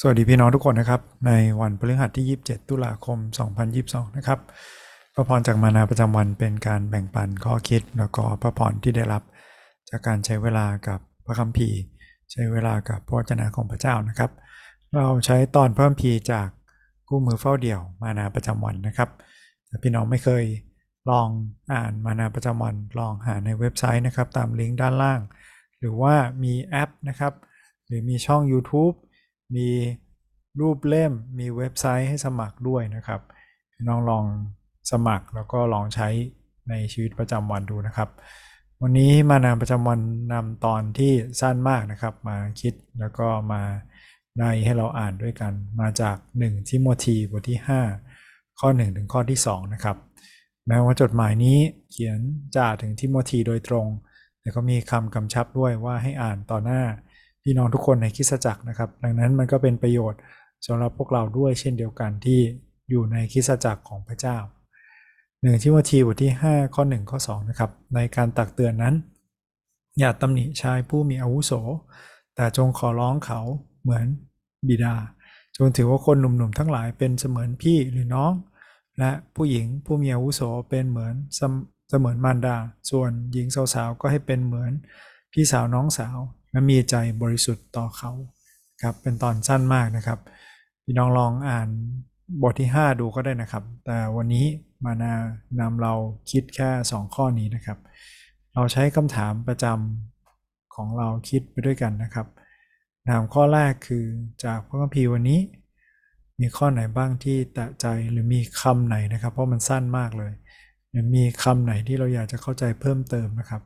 [0.00, 3.18] สวัสดีพี่น้องทุกคนนะครับ ในวันพฤหัสที่ 27 ตุลาคม
[3.66, 4.38] 2022 นะครับ
[5.14, 9.22] พระพรจากมานาประจำวันเป็นการแบ่งปันข้อคิดแล้วก็พระพรที่ได้รับ
[9.90, 11.78] จากการใช้เวลากับพระคัมภีร์
[12.30, 14.30] ใช้เวลากับพระวจนะของพระเจ้านะครับ
[14.96, 16.48] เราใช้ตอนพระคัมภีร์จาก
[17.08, 19.10] คู่มือเฝ้าเดี่ยวมานาประจำวันนะครับ
[19.68, 20.44] ถ้าพี่น้องไม่เคย
[21.10, 21.28] ลอง
[21.72, 25.20] อ่านมานาประจำวันลองหาในเว็บไซต์นะครับ ตามลิงก์ด้านล่าง
[25.78, 27.32] หรือว่ามีแอปนะครับ
[27.86, 28.96] หรือมีช่อง YouTube
[29.56, 29.68] มี
[30.60, 33.20] รูปเล่มมีเว็บไซต์ให้สมัครด้วยนะครับ
[33.88, 34.24] น้องลอง
[34.90, 36.08] สมัครแล้วก็ลองใช้
[36.68, 38.08] ในชีวิตประจำวันดูนะครับ
[38.82, 40.00] วันนี้มานามประจำวัน
[40.32, 43.62] นำตอนที่สั้นมากนะครับ มาคิดแล้วก็มา
[44.38, 47.58] ในให้เราอ่านด้วยกัน มาจาก1ทิโมธีบทที่
[48.08, 49.96] 5 ข้อ 1 ถึงข้อที่ 2 นะครับ
[50.66, 51.58] แม้ว่าจดหมายนี้
[51.90, 52.20] เขียน
[52.56, 53.86] จ่าถึงทิโมธีโดยตรง
[54.40, 56.82] แต่ก็มีคำกำชับด้วยว่าให้อ่านต่อหน้า
[57.44, 60.20] พี่น้องทุกคนในคริสตจักรนะครับ ดังนั้นมันก็เป็นประโยชน์
[60.66, 62.40] สำหรับพวกเราด้วยเช่นเดียวกันที่
[62.90, 64.36] อยู่ในคริสตจักรของพระเจ้า
[65.40, 68.94] หนึ่งทิโมธีบทที่ 5 ข้อ 1 ข้อ 2 นะครับ ในการตักเตือนนั้น
[69.98, 71.52] อย่าตำหนิชายผู้มีอาวุโส
[72.34, 73.40] แต่จงขอร้องเขา
[73.82, 74.06] เหมือน
[74.68, 74.94] บิดา
[75.56, 78.32] จงถือว่าคนหนุ่มๆทั้งหลายเป็นเสมือนพี่หรือน้อง
[78.98, 82.56] และผู้หญิงผู้มีอาวุโสเป็นเหมือนเสมือนมารดา
[82.90, 84.72] ส่วนหญิงสาวๆก็ให้เป็นเหมือน
[85.32, 86.18] พี่สาวน้องสาว
[86.54, 88.10] และมีใจบริสุทธิ์ต่อเขา
[88.82, 90.18] ครับเป็นตอนสั้นมากนะครับ
[90.84, 91.68] พี่น้องลองอ่าน
[92.42, 94.46] บทที่ 5 ดูก็ได้นะครับ แต่วันนี้
[94.84, 95.14] มานา
[95.60, 95.94] นำเรา
[96.30, 97.78] คิดแค่ 2 ข้อนี้นะครับ
[98.54, 102.26] เราใช้คำถามประจำของเราคิดไปด้วยกันนะครับ
[103.10, 104.04] ถามข้อแรกคือ
[104.44, 105.40] จากพระคัมภีร์วันนี้
[106.40, 110.32] มีข้อไหนบ้างที่แตะใจหรือมีคำไหนนะครับ เพราะมันสั้นมากเลย
[110.90, 113.62] หรือมีคำไหนที่เราอยากจะเข้าใจเพิ่มเติมนะครับ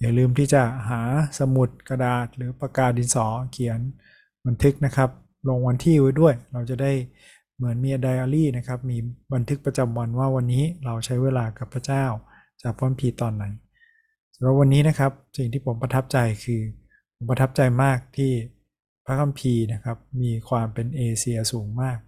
[0.00, 1.00] อย่าลืมที่จะหา
[1.38, 3.80] สมุดกระดาษหรือปากกาดินสอเขียน
[4.46, 5.10] บันทึกนะครับ
[5.48, 6.92] ลงวันที่ไว้ด้วย เราจะได้
[7.56, 8.96] เหมือนมีไดอารี่นะครับ มี
[9.34, 12.04] บันทึกประจำวันว่าวันนี้เราใช้เวลากับพระเจ้า
[12.62, 13.44] จากพระคัมภีตอนไหน
[14.34, 16.60] สำหรับวันนี้นะครับสิ่งที่ผมประทับใจคือ
[17.16, 18.32] ผมประทับใจมากที่
[19.06, 21.98] พระคัมภีร์นะครับ มีความเป็นเอเชียสูงมาก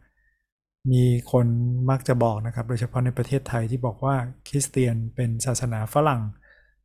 [0.93, 1.47] มีคน
[1.91, 4.17] มักจะบอกนะครับ โดยเฉพาะในประเทศไทยที่บอกว่า
[4.49, 6.23] คริสเตียนเป็นศาสนาฝรั่ง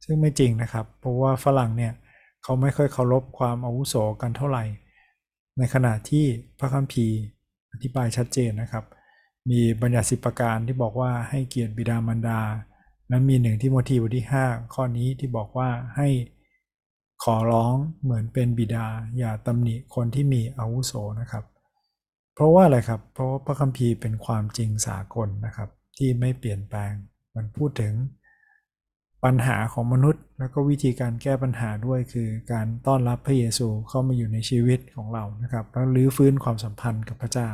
[0.05, 1.93] ซึ่งไม่จริงนะครับ เพราะว่าฝรั่งเนี่ย
[2.43, 4.63] เขาไม่ค่อยเคารพความอาวุโสกันเท่าไหร่
[5.57, 6.25] ในขณะที่
[6.59, 7.17] พระคัมภีร์
[7.71, 8.85] อธิบายชัดเจนนะครับ
[9.49, 12.41] มีบัญญัติสิบประการที่บอกว่าให้เกียรติบิดามารดา
[13.09, 16.07] และมีหนึ่งที่โมทีบทที่ 5 ข้อนี้ที่บอกว่าให้
[17.23, 18.87] ขอร้องเหมือนเป็นบิดา
[19.17, 21.43] อย่าตำหนิคนที่มีอาวุโสนะครับ
[22.33, 26.93] เพราะว่าอะไรครับ เพราะว่าพระคัมภีร์เป็นความจริงสากลนะครับ ที่ไม่เปลี่ยนแปลง
[27.35, 27.93] มันพูดถึง
[29.23, 37.49] ปัญหาของมนุษย์ แล้วก็วิธีการแก้ปัญหาด้วยคือการต้อนรับพระเยซูเข้ามาอยู่ในชีวิตของเรานะครับแล้วรื้อฟื้นความสัมพันธ์กับพระเจ้า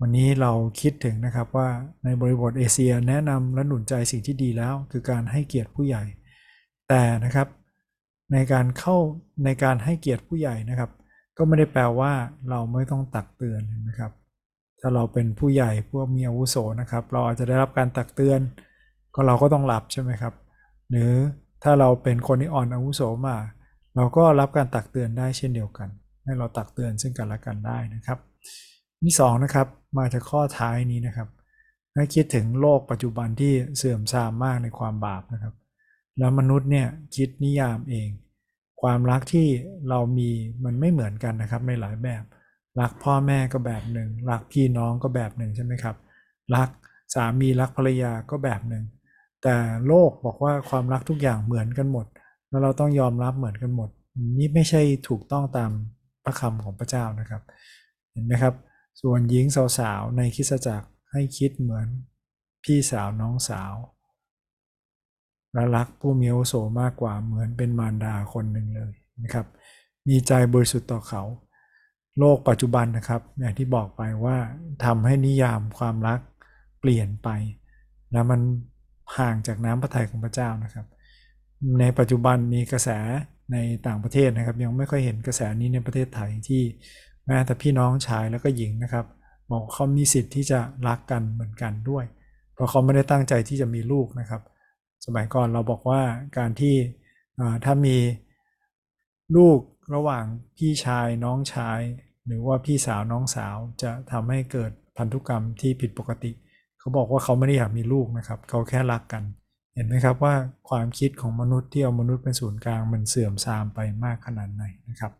[0.00, 1.68] วันนี้เราคิดถึงนะครับว่า
[2.04, 6.04] ในบริบทเอเชียแนะนำและหนุนใจสิ่งที่ดีแล้ว คือการให้เกียรติผู้ใหญ่
[6.88, 7.48] แต่นะครับ
[8.32, 8.96] ในการเข้า
[9.44, 10.90] ในการให้เกียรติผู้ใหญ่นะครับ
[11.36, 12.12] ก็ไม่ได้แปลว่า
[12.50, 14.12] เราไม่ต้องตักเตือนนะครับ
[14.80, 18.40] ถ้าเราเป็นผู้ใหญ่พวกมีอาวุโสนะครับ เราอาจจะได้รับการตักเตือน
[19.14, 20.34] ก็เราก็ต้องรับใช่ไหมครับ
[20.90, 21.12] หรือ
[21.62, 23.44] ถ้าเราเป็นคนที่อ่อนอาวุโสมาก
[23.96, 25.88] เราก็รับการตักเตือนได้เช่นเดียวกัน
[26.24, 28.18] ให้เราตักเตือนซึ่งกันและกันได้นะครับ
[29.02, 29.66] ที่สองนะครับ
[29.98, 31.28] มาจากข้อท้ายนี้นะครับ
[31.94, 35.54] ให้คิดถึงโลกปัจจุบันที่เสื่อมทรามมากในความบาปนะครับ
[36.18, 38.08] แล้วมนุษย์เนี่ยคิดนิยามเอง
[38.82, 39.48] ความรักที่
[39.88, 40.30] เรามี
[40.64, 42.22] มันไม่เหมือนกันนะครับในหลายแบบ
[42.80, 45.96] รักพ่อแม่ก็แบบหนึ่งรักพี่น้องก็แบบหนึ่งใช่ไหมครับ
[46.56, 46.68] รัก
[47.14, 48.84] สามีรักภรรยาก็แบบหนึ่ง
[49.42, 52.06] แต่โลกบอกว่าความรักทุกอย่างเหมือนกันหมด
[52.48, 53.90] แล้วเราต้องยอมรับเหมือนกันหมด
[54.38, 55.70] นี่ไม่ใช่ถูกต้องตาม
[56.24, 57.42] พระคำของพระเจ้านะครับ
[58.12, 58.54] เห็นไหมครับ
[59.02, 59.44] ส่วนหญิง
[59.78, 61.86] สาวๆในคริสจักรให้คิดเหมือน
[62.64, 63.74] พี่สาวน้องสาว
[65.52, 68.92] และรักผู้มีอโสมากกว่าเหมือนเป็นมารดาคนหนึ่งเลย
[69.22, 69.46] นะครับ
[70.08, 71.22] มีใจบริสุทธิ์ต่อเขา
[72.18, 74.36] โลกปัจจุบันนะครับอย่างที่บอกไปว่า
[74.84, 76.20] ทำให้นิยามความรัก
[76.80, 77.28] เปลี่ยนไป
[78.12, 78.40] แล้วมัน
[79.18, 80.86] ห่างจากน้ำพระทัยของพระเจ้านะครับ
[81.80, 82.88] ในปัจจุบันมีกระแส
[83.52, 83.56] ใน
[83.86, 86.62] ต่างประเทศนะครับ ยังไม่ค่อยเห็นกระแสนี้ในประเทศไทยที่
[87.26, 89.06] แม้แต่พี่น้องชายแล้วก็หญิงนะครับ
[89.50, 92.04] บอกเขามีสิทธิ์ที่จะรักกันเหมือนกันด้วย
[92.54, 94.42] เพราะเขาไม่ได้ตั้งใจที่จะมีลูกนะครับ
[95.06, 96.02] สมัยก่อนเราบอกว่า
[96.38, 96.74] การที่
[97.64, 97.96] ถ้ามี
[99.36, 99.58] ลูก
[99.94, 100.24] ระหว่าง
[100.56, 101.80] พี่ชายน้องชาย
[102.26, 106.32] หรือว่าพี่สาวน้องสาวจะทำให้เกิดพันธุกรรมที่ผิดปกติ
[106.82, 109.22] เขาบอกว่าเขาไม่ได้อยากมีลูกนะครับ เขาแค่รักกัน
[109.74, 110.34] เห็นไหมครับว่า
[110.68, 115.12] ความคิดของมนุษย์ที่เอามนุษย์เป็นศูนย์กลางมันเสื่อมทรามไปมากขนาดไหนนะครับ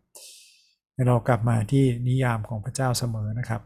[1.07, 3.61] เรากลับมาที่นิยามของพระเจ้าเสมอนะครับ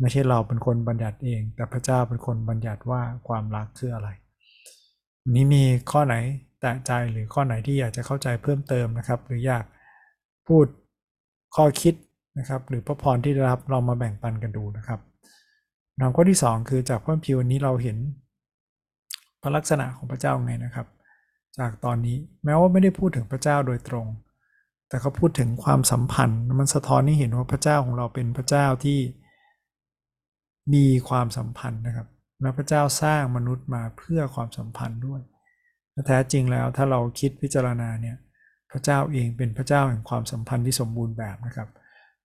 [0.00, 4.08] ไม่ใช่เราเป็นคนบัญญัติเอง แต่พระเจ้าเป็นคนบัญญัติว่าความรักคืออะไร
[5.22, 6.14] วันนี้มีข้อไหน
[6.60, 9.64] แตะใจหรือข้อไหนที่อยากจะเข้าใจเพิ่มเติมนะครับ หรืออยาก
[10.48, 10.66] พูด
[11.56, 11.94] ข้อคิด
[12.38, 15.00] นะครับ หรือพระพรที่ได้รับเรามาแบ่งปันกันดูนะครับ
[16.00, 17.96] นำข้อที่ 2 คือจากพระพิวันนี้เราเห็น
[19.42, 20.86] พระลักษณะของพระเจ้าไงนะครับ
[21.58, 24.06] จากตอนนี้แม้ว่าไม่ได้พูดถึงพระเจ้าโดยตรง
[24.88, 28.98] แต่เขาพูดถึงความสัมพันธ์มันสะท้อนให้เห็นว่าพระเจ้าของเราเป็นพระเจ้าที่
[30.74, 32.08] มีความสัมพันธ์นะครับ
[32.40, 35.20] และพระเจ้าสร้างมนุษย์มาเพื่อความสัมพันธ์ด้วย
[36.06, 38.16] แท้จริงแล้วถ้าเราคิดพิจารณาเนี่ย
[38.72, 41.68] พระเจ้าเองเป็นพระเจ้าแห่งความสัมพันธ์ที่สมบูรณ์แบบนะครับ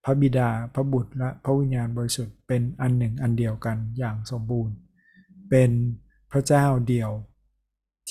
[0.04, 4.76] พระบิดา พระบุตร และพระวิญญาณบริสุทธิ์เป็นอันหนึ่งอันเดียวกันอย่างสมบูรณ์
[5.50, 5.72] เป็น
[6.32, 7.12] พระเจ้าเดียว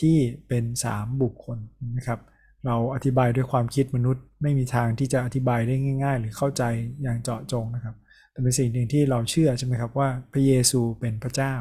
[0.01, 0.17] ที่
[0.49, 1.59] เป็นสามบุคคล
[1.97, 2.21] นะครับ
[2.67, 5.75] เราอธิบายด้วยความคิดมนุษย์ ไม่มีทางที่จะอธิบายได้
[6.05, 6.63] ง่าย ๆ หรือเข้าใจ
[7.03, 7.97] อย่างเจาะจงนะครับ
[8.31, 11.55] แต่เป็นสิ่งหนึ่งที่เราเชื่อใช่ไหมครับว่าพระเยซูเป็นพระเจ้า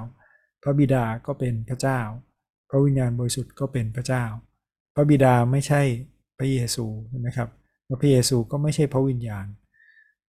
[0.63, 2.00] พระบิดาก็เป็นพระเจ้า
[2.69, 4.24] พระวิญญาณบริสุทธิ์ก็เป็นพระเจ้า
[4.95, 5.81] พระบิดาไม่ใช่
[6.38, 7.50] พระเยซูใช่ไหมครับ
[8.01, 9.45] พระเยซูก็ไม่ใช่พระวิญญาณ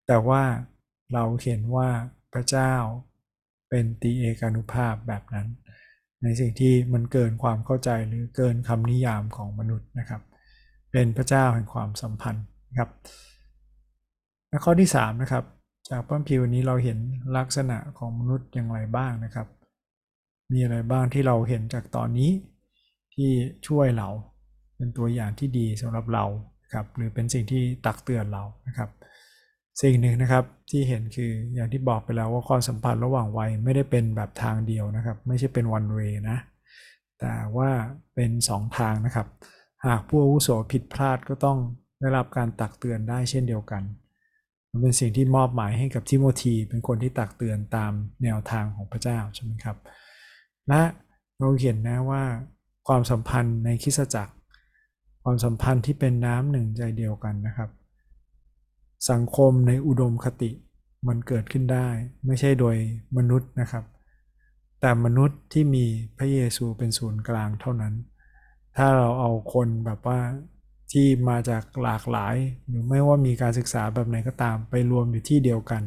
[0.06, 0.42] แต่ว่า
[1.14, 1.88] เราเห็นว่า
[2.32, 2.74] พระเจ้า
[3.70, 5.46] เป็นตีเอกานุภาพแบบนั้น
[6.22, 10.22] ในสิ่งที่มันเกินความเข้าใจหรือเกินคำนิยามของมนุษย์นะครับ
[10.92, 12.90] เป็นพระเจ้าแห่งความสัมพันธ์นะครับ
[14.48, 15.44] และข้อที่3นะครับ
[15.88, 16.98] จากพระพิวนี้เราเห็น
[17.36, 19.46] ลักษณะของมนุษย์อย่างไรบ้างนะครับ
[20.52, 22.30] มีอะไรบ้างที่เราเห็นจากตอนนี้
[23.14, 23.30] ที่
[23.68, 24.08] ช่วยเรา
[24.76, 26.24] เป็นตัวอย่างที่ดีสำหรับเรา
[26.74, 28.90] ครับหรือเป็นสิ่งที่ตักเตือนเรานะครับ
[29.80, 36.38] สิ่งหนึ่งนะครับที่เห็นคืออย่างที่บอกไปแล้วว่าความสัมพันธ์ระหว่างวัยไม่ได้เป็นแบบทางเดียวนะครับ ไม่ใช่เป็นวันเวนะ
[37.20, 37.70] แต่ว่า
[38.14, 39.26] เป็น 2 ทางนะครับ
[39.86, 41.58] หากผู้อาวุโสผิดพลาดก็ต้อง
[42.00, 43.82] ได้รับการตักเตือนได้เช่นเดียวกัน
[44.70, 47.92] มันเป็นสิ่งที่มอบหมายให้กับทิโมธีเป็นคนที่ตักเตือนตาม
[48.22, 49.76] แนวทางของพระเจ้าใช่ไหมครับ
[50.68, 50.82] และ
[51.38, 52.22] เราเห็นนะว่า
[52.88, 54.34] ความสัมพันธ์ในคริสตจักร
[55.24, 57.70] ความสัมพันธ์ที่เป็นน้ำหนึ่งใจเดียวกันนะครับ
[59.10, 60.50] สังคมในอุดมคติ
[61.08, 61.88] มันเกิดขึ้นได้
[62.26, 62.76] ไม่ใช่โดย
[63.16, 63.84] มนุษย์นะครับ
[64.80, 65.86] แต่มนุษย์ที่มี
[66.18, 67.94] พระเยซูเป็นศูนย์กลางเท่านั้น
[68.76, 70.20] ถ้าเราเอาคนแบบว่า
[70.92, 72.36] ที่มาจากหลากหลาย
[72.68, 75.82] หรือไม่ว่ามีการศึกษาแบบไหนก็ตามไปรวมอยู่ที่เดียวกัน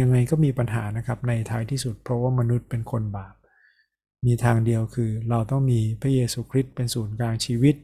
[0.00, 3.34] ยังไงก็มีปัญหานะครับในท้ายที่สุด เพราะว่ามนุษย์เป็นคนบาป
[4.26, 7.74] มีทางเดียวคือเราต้องมีพระเยซูคริสต์เป็นศูนย์กลางชีวิต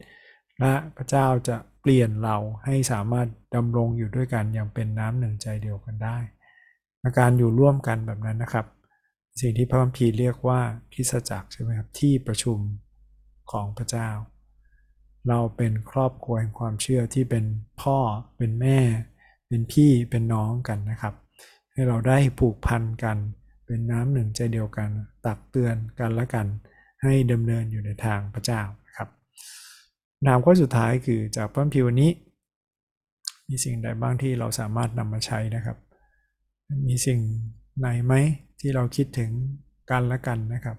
[0.59, 6.17] และพระเจ้าจะ เปลี่ยนเราให้สามารถดำรงอยู่ด้วยกันอย่างเป็นน้ำหนึ่งใจเดียวกันได้
[7.19, 8.65] การอยู่ร่วมกันแบบนั้นนะครับ
[9.39, 10.61] สิ่งที่พระคัมภีร์เรียกว่า
[10.93, 12.59] คริสตจักรใช่ไหมครับที่ประชุม
[13.51, 14.09] ของพระเจ้า
[15.27, 17.45] เราเป็นครอบครัวแห่งความเชื่อที่เป็น
[17.81, 17.97] พ่อ
[18.37, 18.79] เป็นแม่
[19.47, 21.13] เป็นพี่เป็นน้องกันนะครับ
[21.71, 23.17] ให้เราได้ผูกพันกัน
[23.65, 24.89] เป็นน้ำหนึ่งใจเดียวกัน
[25.25, 26.47] ตักเตือนกันและกัน
[27.03, 29.09] ให้ดำเนินอยู่ในทางพระเจ้านะครับ
[30.27, 32.11] นามข้อสุดท้ายคือจากพระพิวนี้
[33.49, 35.77] มีสิ่งใดบ้างที่เราสามารถนำมาใช้นะครับ
[36.87, 37.19] มีสิ่ง
[37.79, 38.13] ไหนไหม
[38.59, 39.31] ที่เราคิดถึง
[39.91, 40.77] กันและกันนะครับ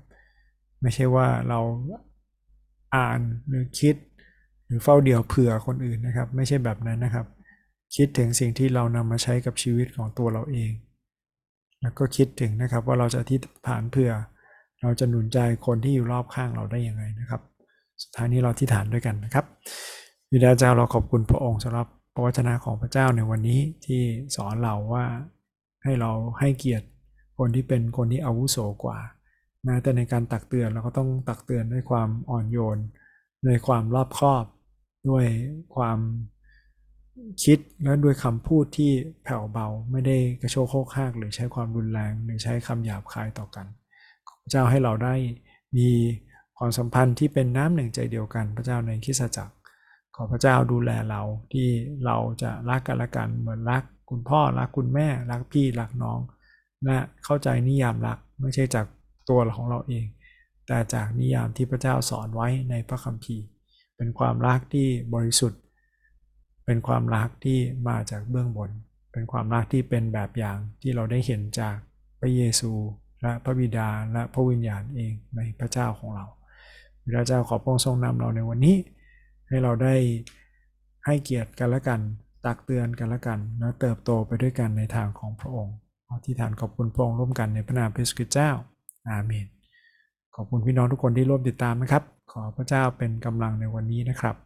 [0.81, 1.61] ไม่ใช่ว่าเรา
[2.97, 3.95] อ่านหรือคิด
[4.67, 7.27] หรือเฝ้าเดี่ยวเผื่อคนอื่นนะครับ ไม่ใช่แบบนั้นนะครับ
[7.97, 10.73] คิดถึงสิ่งที่เรานำมาใช้กับชีวิตของตัวเราเอง
[11.81, 14.11] แล้วก็คิดถึงนะครับว่าเราจะที่ฐานเผื่อ
[14.83, 17.41] เราจะหนุนใจคนที่อยู่รอบข้างเราได้ยังไงนะครับ
[18.03, 19.45] สุดท้ายนี้เราที่ฐานด้วยกันนะครับ
[20.33, 24.03] วิดาเจ้าเราขอบคุณพระองค์สำหรับพระวจนะของพระเจ้าในวันนี้ที่
[24.37, 25.05] สอนเราว่า
[25.85, 26.11] ให้เรา
[26.41, 26.87] ให้เกียรติ
[27.39, 28.99] คนที่เป็นคนที่อาวุโสกว่า
[29.65, 32.79] แม้แต่ในการตักเตือนเราก็ต้องตักเตือนด้วยความอ่อนโยน
[33.47, 34.45] ด้วยความรอบคอบ
[35.11, 35.27] ด้วย
[35.77, 35.99] ความ
[37.45, 38.93] คิดและด้วยคำพูดที่
[39.25, 43.67] แผ่วเบาไม่ได้กระโชกโคกหาก หรือใช้ความรุนแรงหรือใช้คำหยาบคายต่อกัน
[44.51, 45.15] เจ้าให้เราได้
[45.77, 45.89] มี
[46.59, 49.55] ความสัมพันธ์ที่เป็นน้ำหนึ่งใจเดียวกัน พระเจ้าในคริสตจักร
[50.17, 51.69] ขอพระเจ้าดูแลเราที่
[52.05, 56.21] เราจะรักกันละกันเหมือนรักคุณพ่อรักคุณแม่รักพี่รักน้อง
[56.85, 58.87] และเข้าใจนิยามรักไม่ใช่จาก
[59.29, 60.07] ตัวของเราเอง
[60.67, 63.45] แต่จากนิยามที่พระเจ้าสอนไว้ในพระคัมภีร์
[63.97, 65.61] เป็นความรักที่บริสุทธิ์
[66.65, 67.59] เป็นความรักที่
[67.89, 68.71] มาจากเบื้องบน
[69.13, 71.77] เป็นความรักที่เป็นแบบอย่างที่เราได้เห็นจาก
[72.21, 72.73] พระเยซู
[73.23, 76.27] และพระบิดาและพระวิญญาณเองในพระเจ้าของเรา
[77.05, 78.77] พระเจ้าขอพระองค์ทรงนำเราในวันนี้
[79.49, 79.95] ให้เราได้
[81.07, 82.01] ให้เกียรติกันและกัน
[82.47, 85.75] ตักเตือนกันและกัน และเติบโตไปด้วยกันในทางของพระองค์
[86.25, 88.51] ที่ฐานขอบคุณพระองค์ร่วมกันในพระนามพระสุเจ้า
[89.09, 89.47] อาเมน
[90.35, 94.37] ขอบคุณพี่น้องทุกคนที่ร่วมติดตามนะครับ ขอพระเจ้าเป็นกำลังในวันนี้นะครับ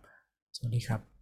[0.57, 1.18] สวัสดีครับ